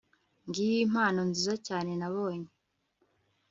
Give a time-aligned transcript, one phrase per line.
[0.47, 2.51] ngiyo impano nziza cyane nabonye